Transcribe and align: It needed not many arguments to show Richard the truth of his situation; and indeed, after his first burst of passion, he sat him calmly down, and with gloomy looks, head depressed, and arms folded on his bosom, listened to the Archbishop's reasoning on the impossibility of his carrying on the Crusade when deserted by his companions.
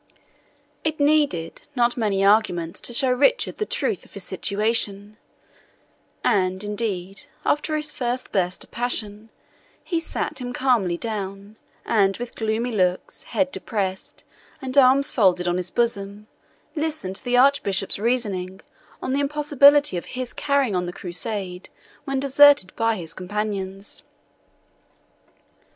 It 0.83 0.99
needed 0.99 1.61
not 1.75 1.95
many 1.95 2.25
arguments 2.25 2.81
to 2.81 2.91
show 2.91 3.11
Richard 3.11 3.59
the 3.59 3.67
truth 3.67 4.03
of 4.03 4.13
his 4.15 4.23
situation; 4.23 5.15
and 6.23 6.63
indeed, 6.63 7.25
after 7.45 7.75
his 7.75 7.91
first 7.91 8.31
burst 8.31 8.63
of 8.63 8.71
passion, 8.71 9.29
he 9.83 9.99
sat 9.99 10.41
him 10.41 10.53
calmly 10.53 10.97
down, 10.97 11.55
and 11.85 12.17
with 12.17 12.33
gloomy 12.33 12.71
looks, 12.71 13.21
head 13.21 13.51
depressed, 13.51 14.23
and 14.59 14.75
arms 14.75 15.11
folded 15.11 15.47
on 15.47 15.57
his 15.57 15.69
bosom, 15.69 16.25
listened 16.75 17.17
to 17.17 17.23
the 17.23 17.37
Archbishop's 17.37 17.99
reasoning 17.99 18.61
on 19.03 19.13
the 19.13 19.19
impossibility 19.19 19.97
of 19.97 20.05
his 20.17 20.33
carrying 20.33 20.73
on 20.73 20.87
the 20.87 20.93
Crusade 20.93 21.69
when 22.05 22.19
deserted 22.19 22.75
by 22.75 22.95
his 22.95 23.13
companions. 23.13 24.01